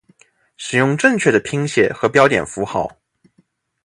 [0.57, 2.97] 使用正确的拼写和标点符号